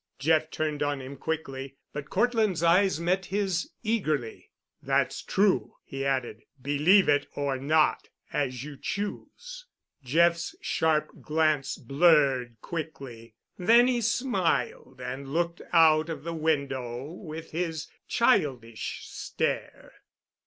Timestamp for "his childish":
17.51-19.01